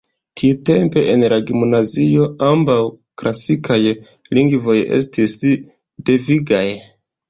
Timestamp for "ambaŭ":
2.49-2.79